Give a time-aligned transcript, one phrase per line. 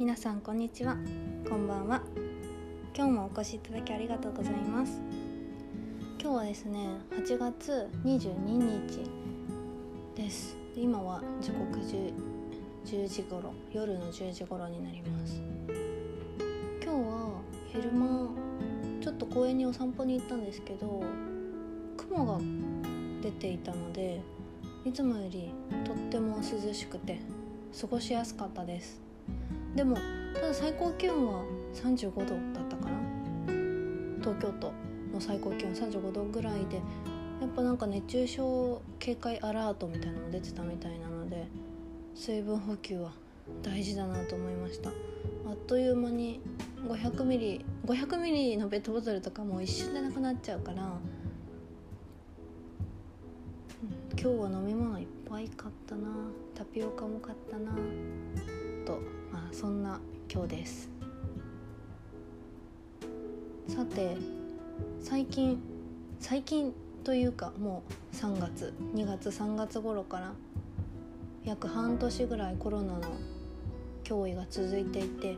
[0.00, 0.96] 皆さんこんにちは。
[1.46, 2.00] こんばんは。
[2.96, 4.98] 今日もお越しいただきありがとうございます。
[6.18, 8.32] 今日はですね8月22
[8.88, 9.10] 日
[10.16, 10.56] です。
[10.74, 12.14] 今は時刻 10,
[12.86, 15.42] 10時頃夜の10時頃になります。
[16.82, 18.30] 今日は昼間
[19.02, 21.02] ちょっと公園にお散歩に行ったんですけど
[21.98, 22.38] 雲が
[23.20, 24.22] 出ていたので
[24.86, 25.52] いつもより
[25.84, 27.20] とっても涼しくて
[27.78, 29.10] 過ごしやすかったです。
[29.74, 29.96] でも
[30.34, 32.98] ただ最高気温は35度だったかな。
[34.20, 34.72] 東京都
[35.14, 41.46] の最高気温35度ぐらいでやっぱなんか熱中症警戒アラートみたいなのも出てたみたいなので
[42.14, 43.12] 水分補給は
[43.62, 44.90] 大事だなと思いました。
[44.90, 44.92] あ
[45.52, 46.40] っという間に
[46.86, 50.92] 500ミリ500ミリのペットボトルとかも一瞬でなくなっちゃうから
[54.12, 56.08] 今日は飲み物いっぱい買ったな。
[56.54, 57.72] タピオカも買ったな。
[58.84, 58.98] と
[59.52, 60.00] そんな
[60.32, 60.90] 今日です。
[63.68, 64.16] さて
[65.00, 65.60] 最近
[66.18, 70.32] 最近というかもう3月2月3月頃から
[71.44, 73.00] 約半年ぐらいコロナの
[74.04, 75.36] 脅威が続いていて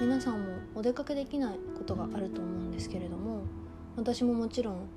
[0.00, 3.42] 皆さんもお出かけできないことがあると思うんですけれども
[3.96, 4.88] 私ももちろん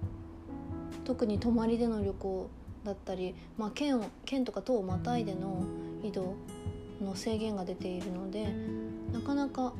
[1.04, 2.50] 特に泊まりでの旅行
[2.84, 5.64] だったり、まあ、県を県とか島をまたいでの
[6.04, 6.36] 移動
[7.04, 8.48] の制限が出ているので
[9.12, 9.74] なかなか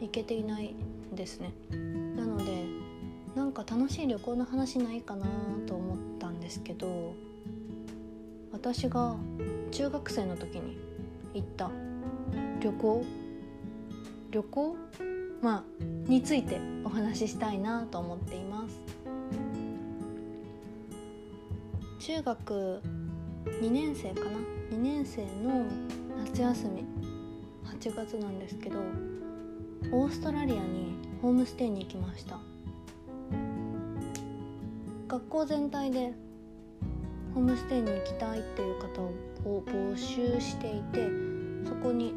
[0.00, 0.74] 行けていない
[1.12, 1.52] ですね。
[1.70, 2.64] なので
[3.34, 5.26] なんか楽しい旅行の話ないかな
[5.66, 7.14] と思ったんですけど
[8.52, 9.16] 私が
[9.70, 10.78] 中学生の時に
[11.34, 11.70] 行った
[12.60, 13.04] 旅行
[14.30, 14.76] 旅行？
[15.42, 18.80] まあについてお話ししたいなと思っています。
[22.00, 22.82] 中学
[23.60, 24.30] 2年生かな
[24.70, 25.64] ？2年生の
[26.26, 26.84] 夏休み
[27.64, 28.80] 8月なんですけど
[29.92, 32.38] オーストラリアにホームステイに行きました。
[35.06, 36.12] 学校全体で
[37.32, 41.08] ホームステイに行きたいっていう方を募集していて
[41.64, 42.12] そこに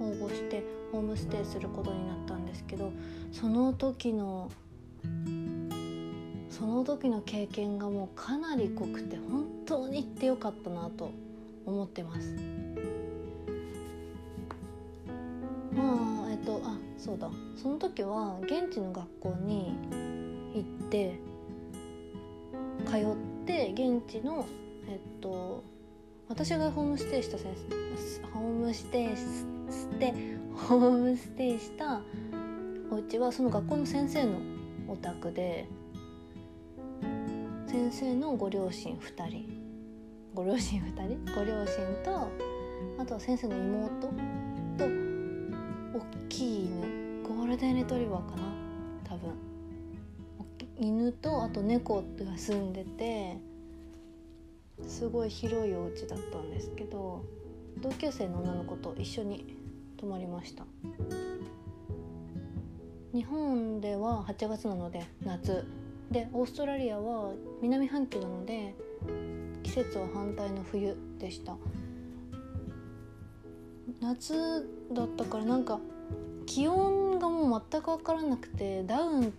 [0.00, 2.92] 応募してホームステイすることになったんですけど
[3.30, 4.50] その時の
[6.50, 11.10] その時の経験がもうかなり濃くて本当に行ってよかったなと
[11.64, 12.34] 思ってます。
[15.76, 17.30] まあえっとあそうだ。
[17.56, 19.74] その時は現地の学校に
[20.54, 21.18] 行って
[22.86, 23.00] 通っ
[23.46, 24.46] て現地の
[24.88, 25.64] えっと
[26.28, 27.54] 私がホームステイした先
[27.96, 30.14] 生ホームステイして
[30.54, 32.00] ホームステイした
[32.90, 34.38] お家はその学校の先生の
[34.88, 35.66] お宅で
[37.66, 39.62] 先生のご両親2人
[40.34, 41.34] ご両親2人？
[41.34, 41.66] ご両親
[42.04, 42.28] と
[42.98, 44.08] あとは先生の妹
[44.78, 45.11] と
[45.94, 47.22] 大きい犬。
[47.22, 48.42] ゴールデンレトリバーかな？
[49.04, 49.32] 多分。
[50.78, 53.36] 犬とあと猫が住んでて
[54.86, 57.24] すごい広いお家だったんですけど
[57.80, 59.56] 同級生の女の子と一緒に
[59.98, 60.64] 泊まりました。
[63.14, 65.64] 日本では8月なので夏。
[66.10, 67.32] でオーストラリアは
[67.62, 68.74] 南半球なので
[69.62, 71.56] 季節は反対の冬でした。
[74.02, 75.78] 夏だったからなんか
[76.44, 79.32] 気温がもう全く分からなくてダウン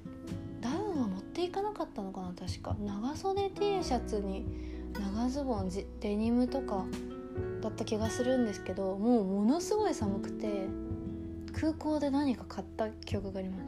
[0.62, 2.76] ダウンは持っていかなかったのかな確か。
[2.80, 4.46] 長袖 T シャツに
[4.94, 5.70] 長ズボン
[6.00, 6.86] デニムとか
[7.62, 10.68] だった気がするんですけどもうものすごい寒くて
[11.52, 13.64] 空港で何か買った記憶があります。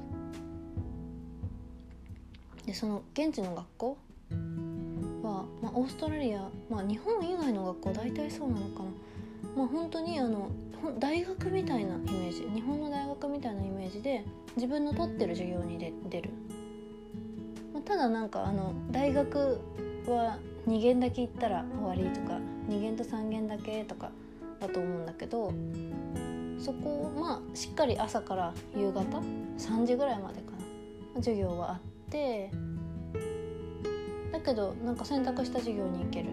[2.66, 3.98] でその現地の学校
[5.22, 8.90] は、まあ、オーストラリア、まあ、日本以外の学校大体そうなのかな。
[9.56, 10.50] まあ本当にあの
[11.00, 12.48] 大学みたいなイメージ。
[12.54, 14.24] 日本の大学みたいなイメージで
[14.56, 16.30] 自分の取ってる授業に出る、
[17.74, 19.60] まあ、ただなんかあの大学
[20.08, 24.12] は2限だけ行ったら終わりとか2限と3限だけとか
[24.60, 25.54] だと思うんだけど
[26.58, 29.02] そこまあしっかり朝から夕方
[29.58, 30.52] 3時ぐらいまでか
[31.14, 31.80] な授業はあっ
[32.10, 32.52] て
[34.32, 36.30] だけどなんか選択した授業に行ける。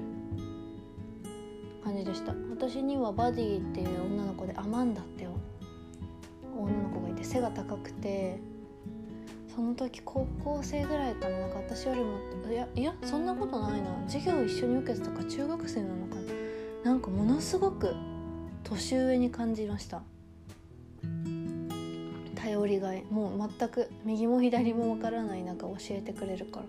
[1.83, 2.35] 感じでした。
[2.51, 5.27] 私にはバディっていう女の子でアマンダって
[6.57, 8.39] 女の子がいて背が高くて
[9.55, 11.39] その時高校生ぐらいかな。
[11.39, 12.19] なんか私よりも
[12.51, 13.89] いやいやそんなことないな。
[14.07, 16.23] 授業一緒に受けてたか中学生なのかな。
[16.85, 17.95] なんかものすごく
[18.65, 20.03] 年上に感じました。
[22.35, 23.05] 頼りがい。
[23.11, 26.67] もう全く右も左もわからない中教えてくれるから。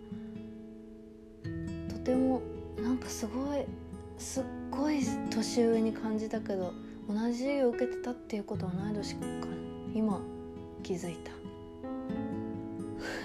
[1.89, 2.41] とても
[2.77, 3.65] なんかすごい
[4.17, 4.43] すっ
[4.75, 4.99] ごい
[5.29, 6.73] 年上に感じたけど
[7.07, 9.47] 同じ授業を受けてたっていうことは同い年か
[9.93, 10.21] 今
[10.81, 11.31] 気づいた。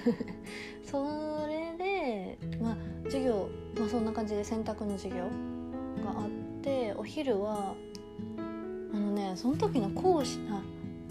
[0.84, 3.48] それでまあ授業
[3.78, 5.30] まあそんな感じで選択の授業が
[6.20, 6.30] あっ
[6.62, 7.74] てお昼は
[8.38, 10.62] あのねその時の講師あ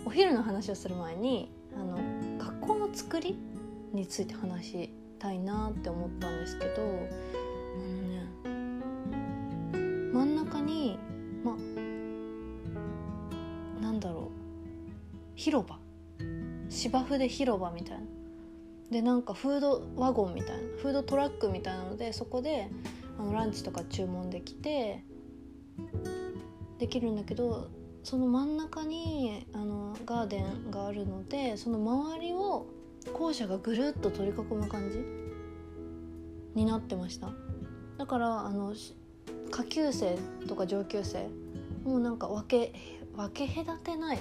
[0.05, 1.97] お昼の話をする前にあの
[2.37, 3.37] 学校の作り
[3.93, 7.07] について話したいなって思ったんですけど
[10.17, 10.97] 真ん中に
[11.43, 11.55] ま
[13.79, 14.23] なんだろう。
[15.35, 15.77] 広場。
[16.69, 18.03] 芝生で広場みたいな。
[18.89, 20.63] でなんかフードワゴンみたいな。
[20.81, 22.67] フードトラックみたいなのでそこで
[23.19, 25.03] あのランチとか注文できて
[26.79, 27.69] できるんだけど
[28.01, 32.65] その真ん中にあのガーデンがあるのでその周りを
[33.13, 34.97] 校舎がぐるっと取り囲む感じ
[36.55, 37.29] になってました。
[37.99, 38.73] だからあの
[39.49, 40.17] 下級生
[40.47, 41.27] とか上級生
[41.83, 42.73] もうなんか分け
[43.15, 44.19] 分け隔てない。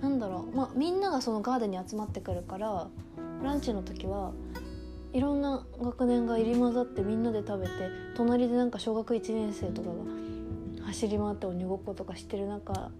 [0.00, 0.56] なんだろう。
[0.56, 2.88] まあみんながそのガーデンに集まってくるから
[3.42, 4.32] ランチの時は
[5.12, 7.72] いろんな学年が入り混ざってみんなで食べて
[8.16, 9.94] 隣でなんか小学1年生とかが
[10.86, 12.90] 走り回って鬼ごっことかしてる中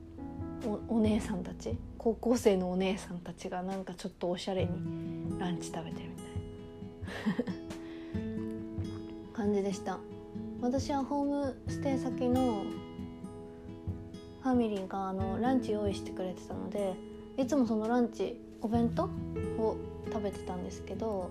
[0.88, 7.64] お姉さんたち高校生のお姉さんたちがなんかちょっとおしゃれにランチ食べてるみたいな。
[9.34, 9.98] 感じでした。
[10.64, 12.64] 私はホームステイ先の
[14.42, 16.94] ファミリーがあのランチ用意してくれてたので
[17.36, 19.04] いつもそのランチお弁当
[19.62, 19.76] を
[20.10, 21.30] 食べてたんですけど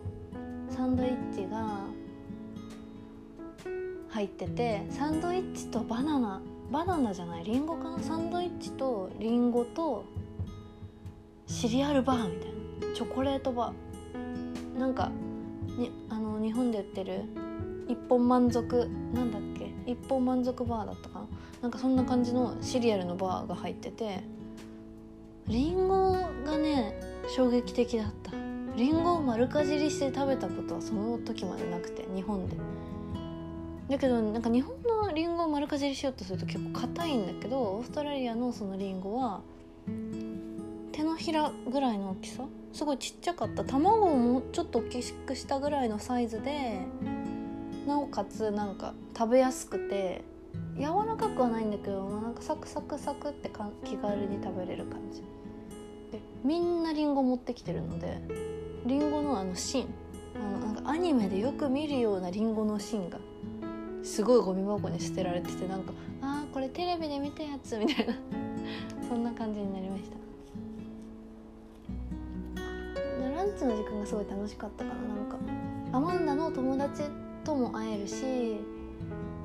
[0.70, 1.80] サンドイッチが
[4.10, 6.40] 入っててサンドイッチとバナナ
[6.72, 10.06] バナナじゃないリンゴかなサンドイッチとリンゴと
[11.48, 14.80] シリアルバーみたいなチョコレートバー。
[14.80, 15.12] なんか
[15.78, 17.24] にあの日本で売ってる
[17.88, 19.74] 一本満足なんだっけ？
[19.92, 21.28] 一本満足バーだったかな？
[21.64, 24.24] なんかそんな感じのシリアルのバーが入ってて
[25.48, 26.14] リンゴ
[26.46, 27.00] がね
[27.36, 28.32] 衝撃的だった。
[28.76, 32.56] リンゴを丸かじりして食べたことはその時までなくて日本で。
[33.90, 39.42] だけどなんか日本のリンゴを丸かじりしようとすると結構硬いんだけどオーストラリアのそのリンゴは
[40.92, 42.46] 手のひらぐらいの大きさ？
[42.72, 43.64] すごいちっちゃかった。
[43.64, 46.80] 卵をもうちょっと大きくしたぐらいのサイズで
[47.88, 50.24] なおかつなんか食べやすくて
[50.78, 55.22] 柔らかくはないんだけどなんかサクサクサクってか気軽に食べれる感じ。
[56.12, 58.22] でみんなりんご持ってきてるので
[58.86, 59.88] りんごのあの芯。
[60.36, 63.20] あのなんかアニメでよく見るようなりんごの芯が
[64.02, 68.14] すごいゴミ箱に捨てられててなんかあーこれテレビで見たやつみたいな。
[69.08, 70.24] そんな感じになりました。
[73.36, 75.38] ランチの時間がすごい楽しかったかななんか。
[75.92, 77.04] アマンダの友達
[77.44, 78.58] とも会えるし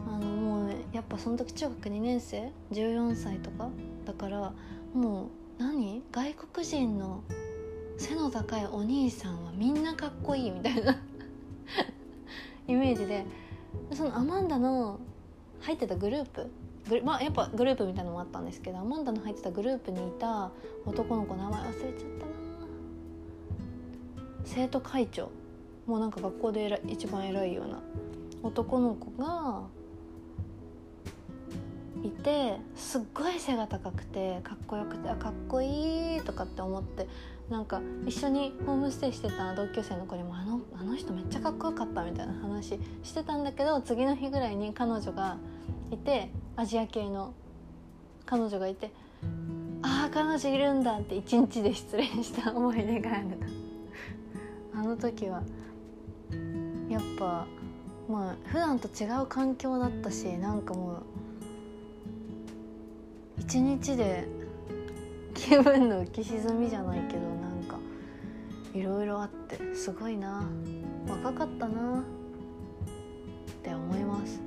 [0.07, 3.69] あのもうやっぱその時中学2年生？14歳とか？
[4.05, 4.53] だから
[4.95, 6.03] もう何？
[6.13, 7.23] 外国人の
[7.99, 11.01] 背の高いお兄さんはみんなかっこいいみたいな
[12.69, 13.27] イメージで。
[13.93, 14.99] そのアマンダの
[15.61, 16.51] 入ってたグループ？
[17.05, 20.51] まあやっぱグループみたいなのもあったんですけどアマンダの入ってたグループにいた
[20.87, 22.33] 男の子名前忘れちゃったな。
[24.45, 25.31] 生徒会長。
[25.89, 27.81] もうなんか学校で一番偉いような
[28.43, 29.63] 男の子が
[32.05, 37.09] いてすっごい背が高くてかっこよくてあかっこいいとかって思って
[37.49, 45.39] なんか一緒にホームステイしてた同級生の子にもあのあの人めっちゃかっこよかったみたいな話してたんだけど次の日ぐらいに彼女が
[45.91, 47.33] いてアジア系の
[48.27, 48.93] 彼女がいて
[49.81, 53.25] ああ彼女いるんだって一日で失恋した思い出がある
[54.77, 55.43] あの時は
[56.89, 57.47] やっぱ
[58.09, 61.03] まあ普段と違う環境だったしなんかもう
[63.41, 64.27] 一日で
[65.35, 67.79] 気分の浮き沈みじゃないけどなんか
[68.75, 70.49] いろいろあってすごいな。
[71.09, 72.01] 若かったな。
[72.01, 72.03] っ
[73.63, 74.41] て思います。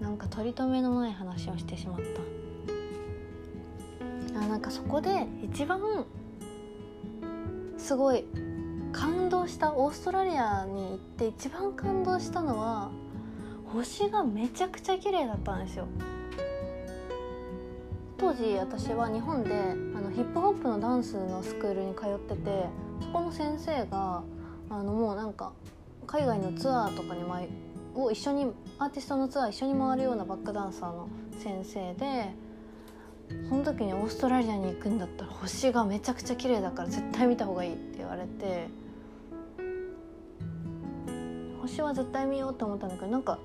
[0.00, 1.98] なんか取り留めのない話をしてしまっ
[4.32, 4.38] た。
[4.38, 5.80] あなんかそこで一番
[7.78, 8.24] すごい
[9.50, 12.90] したオーストラリアに行って一番感動したのは
[13.72, 15.86] 星がめちゃくちゃ綺麗だったんですよ。
[18.16, 19.50] 当時私は日本で
[19.94, 22.66] あのヒップホップのダンスのスクールに通ってて
[23.00, 24.22] そこの先生が
[24.68, 25.52] あのもうなんか
[26.06, 27.48] 海外のツアーとかに毎
[27.94, 31.08] を一緒にアーティストのツアー一緒に回るようなバックダンサーの
[31.42, 32.34] 先生で
[33.48, 38.68] その時にオーストラリアに行くんだったら星がめちゃくちゃ綺麗だから絶対見た方がいいって言われて
[41.70, 43.38] 星は絶対見ようと思ったんだけどなんか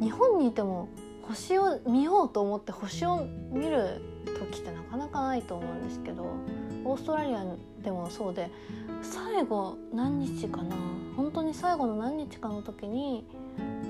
[0.00, 0.88] 日本にいても
[1.22, 4.00] 星を見ようと思って星を見る
[4.38, 6.24] 時ってなかなかないと思うんですけど
[6.84, 7.44] オーストラリア
[7.82, 8.50] でもそうで
[9.02, 10.76] 最後何日かな
[11.16, 13.26] 本当に最後の何日かの時に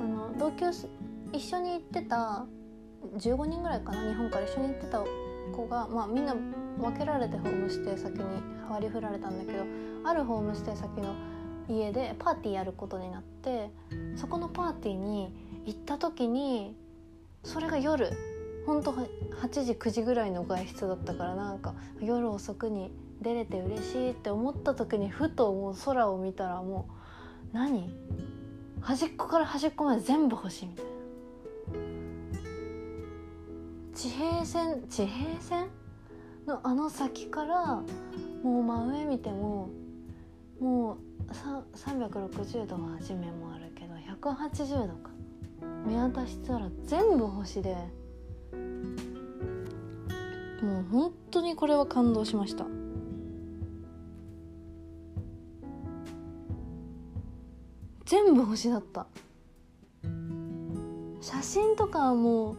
[0.03, 0.67] あの同級
[1.33, 2.47] 一緒に行ってた
[3.17, 5.05] 15人ぐらいかな日本から一緒に行ってた
[5.55, 8.25] 子が、まあ、みんな分けられてホームステイ先に
[8.71, 9.65] 割り振られたんだけど
[10.05, 11.15] あるホームステイ先の
[11.71, 13.71] 家でパーティーやることになって
[14.17, 15.35] そこのパーティーに
[15.67, 16.75] 行った時に
[17.45, 18.11] それが夜
[18.67, 26.89] ほんと8時9時ぐらいの外出だったからなんか夜遅くに出れて嬉しいって思った時にふともう空を見たらも
[27.53, 27.91] う何？
[28.81, 30.91] 端っこから端っこまで全部星みたいな。
[33.95, 34.83] 地平線？
[34.89, 35.69] 地平線？
[36.47, 37.83] のあの先から
[38.43, 39.69] もう真上見ても
[40.61, 40.97] もう
[41.33, 45.11] 360度は地面もあるけど180度か。
[45.87, 47.77] 見渡したら全部星で。
[50.63, 52.67] もう本当にこれは感動しました。
[58.05, 59.07] 全部星だった。
[61.21, 62.57] 写真とかはもう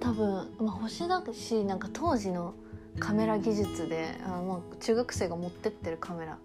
[0.00, 2.54] 多分、まあ、星だしなんか当時の
[2.98, 6.38] カメラ技術であまあ中学生が持ってってるカメラ。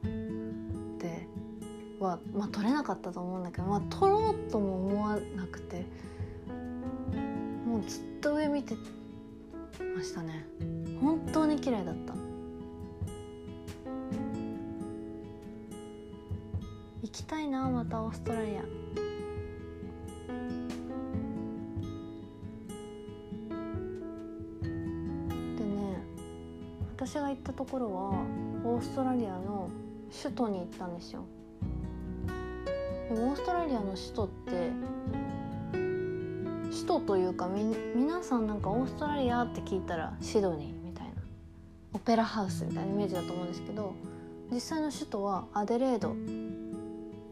[2.00, 5.86] は、まあ、撮れなかったと思うんだけど、まあ、撮ろうとも思わなくて
[7.66, 8.76] もうずっと上見て
[9.96, 10.46] ましたね。
[11.02, 12.14] 本当に綺麗だった。
[17.02, 18.62] 行きたいなまたオーストラリア。
[25.58, 26.04] でね
[26.96, 28.10] 私が行ったところは
[28.64, 29.70] オーストラリアの
[30.22, 31.26] 首都に行ったんですよ。
[33.12, 34.72] オーストラリアの首都って
[36.70, 41.14] 首都というかみ皆さんなんかオーストラリアって聞いたらシドニーみたいな
[41.94, 43.96] オペラハウスみたいなイメージだと思うんですけど
[44.52, 46.16] 実際の首都はアデレードっ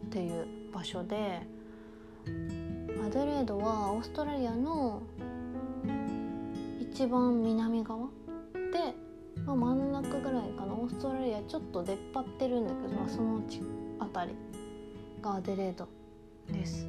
[0.10, 1.41] ていう場所で
[3.05, 5.03] アデレードはオーストラリアの
[6.79, 8.07] 一番南側
[8.53, 8.96] で、
[9.46, 10.74] まあ、真ん中ぐらいかな。
[10.74, 13.39] オーストラリアちょっと出っ張ってるんだけど、まあ、その
[14.00, 14.36] 辺り。
[15.21, 15.88] がアデレード
[16.51, 16.88] です。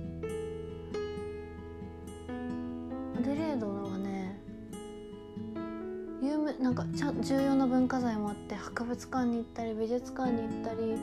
[3.16, 4.38] アデレードはね
[6.22, 10.96] 有名なんかちゃ重要な文化財もあって博物館に行ったり美術館に行ったり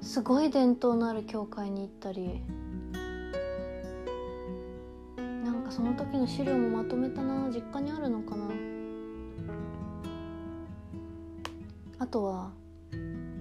[0.00, 2.42] すごい伝統のある教会に行ったり
[5.16, 8.48] なんかその時の資料もまとめたな実家にあるのかな
[12.00, 12.50] あとは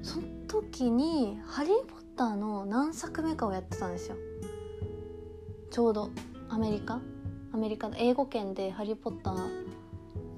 [0.04, 4.18] その時に「ハリー・ポッター」の何作目かをやってたんですよ。
[5.70, 6.10] ちょうど
[6.50, 7.00] アメリカ？
[7.54, 9.36] アメリカの英語圏で「ハリー・ポッター」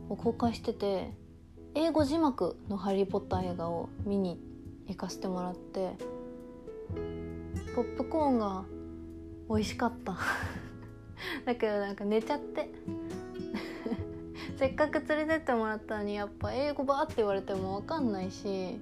[0.09, 1.13] を公開してて
[1.75, 4.39] 英語字幕の「ハリー・ポッター」映画を見に
[4.87, 5.95] 行かせてもらって
[7.75, 8.65] ポップコーンが
[9.49, 10.17] 美味しかった。
[11.45, 12.69] だけどなんか寝ちゃって。
[14.57, 18.79] せっかく連れてってもらったのにやっぱ英語バーって言われても分かんないし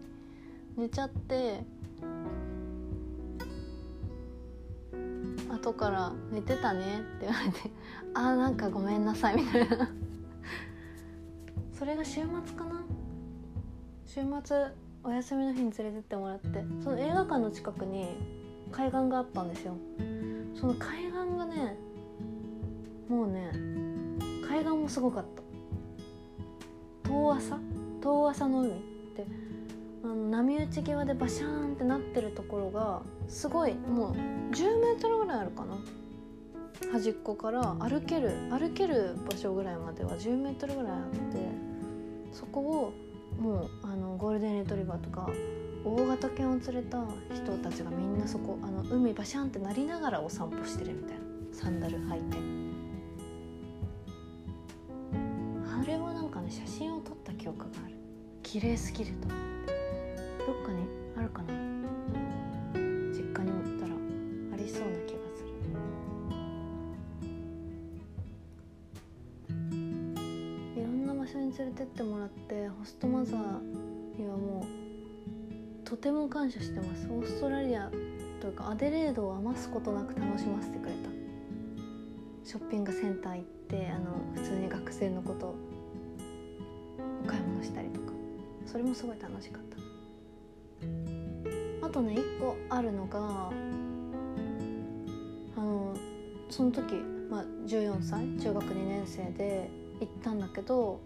[0.75, 1.65] 寝ちゃって。
[5.62, 7.72] 後から「寝てたね」って言われて
[8.13, 9.89] 「あーなんかごめんなさい」みたいな。
[11.72, 12.84] それが週末かな？
[14.06, 14.68] 週末
[15.03, 18.18] お休みの日に連れてってもらってその映画館の近くに
[18.72, 19.75] 海岸があったんですよ。
[20.53, 21.75] その海岸がね
[23.10, 23.51] もうね
[24.48, 25.25] 海岸もすごかっ
[27.03, 27.10] た。
[27.10, 27.60] 遠浅？
[28.01, 28.74] 遠浅の海っ
[29.15, 29.25] て
[30.03, 35.77] あの波打ち際でバシャーンってなってるところがすごいもう10メートルぐらいあるかな。
[36.91, 41.48] 端っこから歩ける歩ける場所ぐらいまでは10メートルぐらいあって
[42.31, 42.93] そこを
[43.39, 45.29] もうあのゴールデンレトリバーとか
[45.86, 47.03] 大型犬を連れた
[47.34, 52.38] 人たちがみんなそこあの海バシャンってなりながらお散歩してるみたいなサンダル履いて。
[55.81, 57.96] あれはなんかね写真を撮った記憶がある。
[58.43, 59.81] 綺麗すぎると思って。
[60.45, 60.86] どっかに
[61.17, 61.53] あるかな？
[63.12, 63.93] 実家におったら
[64.53, 65.50] ありそうな気がする。
[70.75, 73.39] いろんな場所に連れてってもらってホストマザー
[74.19, 77.07] にはもうとても感謝してます。
[77.10, 77.89] オーストラリア
[78.39, 81.10] というかアデレードを余すことなく楽しませてくれた。
[82.43, 85.55] ショッピングセンター行ってあの普通に学生のこと
[87.24, 88.12] お買い物したりとか。
[88.65, 89.77] それもすごい楽しかった。
[92.01, 93.20] とね1個あるのが
[95.55, 95.96] あの
[96.50, 96.96] その時、
[97.29, 101.00] まあ、14歳中学2年生で行ったんだけど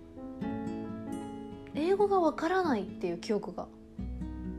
[1.75, 3.67] 英語がわからないっていう記憶が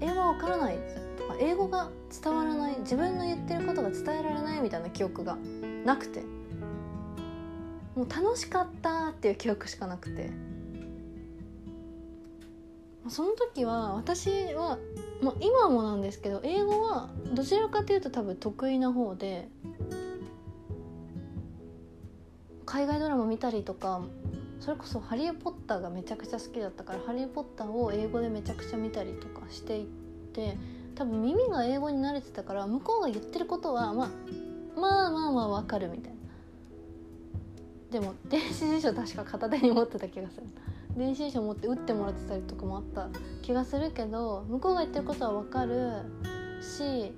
[0.00, 0.76] 英語がわからない
[1.19, 1.88] とか英語が
[2.23, 5.38] 伝わらない自分の言ってることが伝えられないみたいな記憶が
[5.85, 6.23] なくて
[7.95, 10.56] もう楽しかったっていう記憶しかなくて。
[13.09, 14.79] その時は私は、
[15.23, 19.49] まあ、今もなんですけど英語はどちらかというと多分得意な方で
[22.65, 24.03] 海外ドラマ見たりとか
[24.61, 29.87] それこそ「ハリー・ポッター」がめちゃくちゃ好きだったから「ハリー・ポッター」を英語でめちゃくちゃ見たりとかしてい
[30.33, 30.57] て
[30.95, 36.17] 多分耳が英語に慣れてたから向こうが言ってることは、まあ、まあまあまあわかるみたいな。
[37.91, 40.47] でも電子辞書確か片手に持ってた気がする。
[40.97, 43.09] 電子辞書持って打ってもらってたりとかもあった
[43.43, 46.03] 気がするけど向こうが言ってることはわかる
[46.62, 47.12] し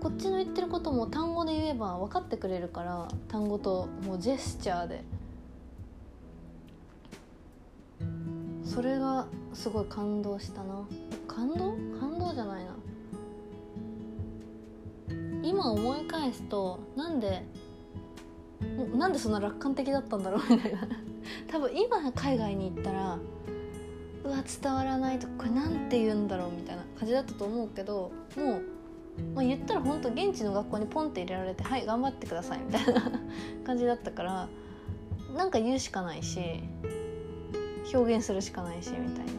[0.00, 5.02] こっちの言ってることも単語で言えば分かってくれるから単語ともうジェスチャーで。
[8.62, 10.86] それがすごい感動したな。
[11.26, 11.72] 感動？
[11.98, 12.76] 感動じゃないな。
[15.42, 17.42] 今思い返すとなんで
[18.94, 20.86] なんでそんな楽観的だったんだろうみたいな。
[21.48, 23.18] 多分今海外に行ったら
[24.24, 28.62] うわ伝わらないとこれなんて言うんだろうみたいな感じだったと思うけどもう
[29.34, 33.02] まあ、言ったら本当現地の学校にポンって入れられて「はい頑張ってください」みたいな
[33.66, 34.48] 感じだったから
[35.36, 36.38] なんか言うしかないし
[37.92, 39.32] 表現するしかないしみたいな。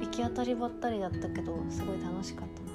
[0.00, 2.68] 行き当たりばったりだったけどすごい楽しかったな。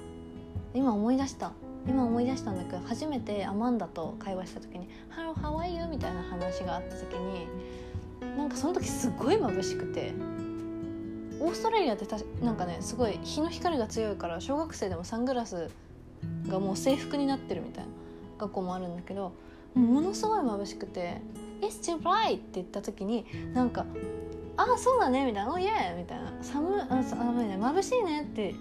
[0.74, 1.52] 今思い出した。
[1.88, 7.48] 今思い出したんだけど初めてアマンダと会話した時に「Hello, how are you?」みたいな話があった時に
[8.38, 10.13] なんかその時すごい眩しくて
[11.39, 15.70] オーストラリアってたなんかねすごい日の光が強いから小学生でもサングラス
[16.48, 17.89] がもう制服になってるみたいな
[18.39, 19.34] 学校もあるんだけど
[19.75, 21.22] ものすごい眩しくて
[21.62, 23.86] 「It's too bright」って言った時になんか
[24.57, 28.55] 「ああそうだね」みたいな「おいえ」みたいな「寒あ寒いね眩しいね」って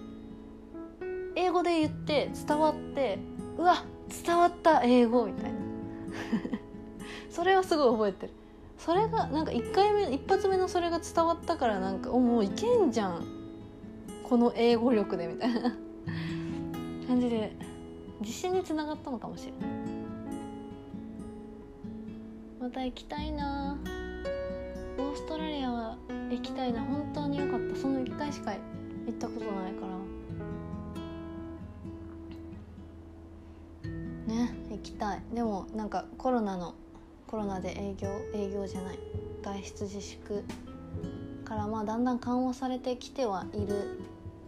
[1.35, 3.19] 英語で言って伝わって
[3.57, 3.83] うわ
[4.25, 5.59] 伝わった英語みたいな。
[7.29, 8.33] それはすごい覚えてる。
[8.77, 13.25] それがなんか1回目一発目のそれが伝わったからなんかおもういけんじゃん。
[14.23, 15.75] この英語力でみたいな。
[17.07, 17.55] 感じで
[18.21, 19.59] 自信につながったのかもしれない。
[22.59, 23.77] また行きたいな。
[24.97, 25.97] オーストラリアは
[26.31, 26.81] 行きたいな。
[26.81, 27.75] 本当によかった。
[27.75, 28.57] その1回しか行
[29.11, 29.94] ったことないから。
[34.85, 35.21] きたい。
[35.33, 36.75] でもなんかコロナの
[37.27, 38.99] コロナで営業営業じゃない。
[39.41, 40.43] 外出自粛
[41.43, 43.99] からまあだんだん緩和されてきてはいる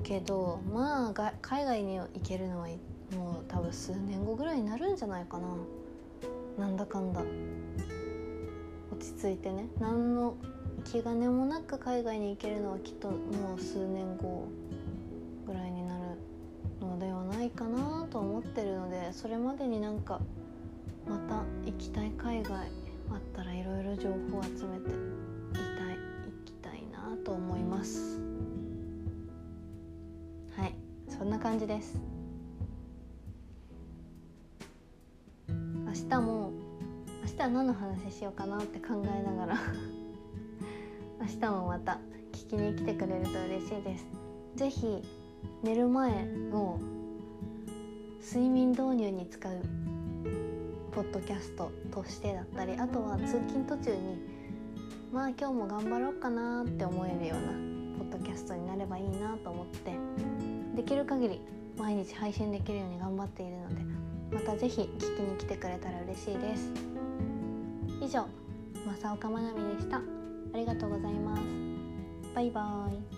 [0.03, 2.67] けどまあが海外に行けるのは
[3.15, 5.47] もう多分数年後ぐらいになるんじゃないかな。
[6.57, 7.21] なんだかんだ。
[8.91, 9.67] 落ち着いてね。
[9.79, 10.35] 何の
[10.85, 14.47] 気兼ねもなく海外に行けるのはきっともう数年後。
[17.57, 20.21] かなと思ってるのでそれまでになんか
[21.07, 24.93] また行きたい海外あったらいろいろ情報を集めてい
[25.53, 28.19] たい行きたいなと思います。
[30.55, 30.75] はい
[31.09, 31.99] そんな感じです。
[35.47, 36.51] 明日も
[37.23, 39.57] 明日は何の話しようかなって考えながら
[41.19, 41.99] 明日もまた
[42.33, 44.05] 聞きに来てくれると嬉しいです。
[44.55, 45.03] 是非
[45.63, 46.79] 寝る前の
[48.21, 49.53] 睡眠導入に使う
[50.91, 54.17] ポッドキャストとしてだったりあとは通勤途中に
[55.13, 57.47] まあ今日も頑張ろうかなって思えるような
[57.99, 59.93] ポッドキャストになればいいなと思って
[60.75, 61.41] できる限り
[61.77, 63.75] 毎日配信できるように頑張っているので
[64.33, 66.71] また是非聞きに来てくれたら嬉しいです。
[68.01, 68.25] 以上
[68.85, 69.97] 正岡まなみでした。
[69.97, 70.01] あ
[70.55, 71.41] りがとうございます。
[72.35, 73.16] バイバーイ。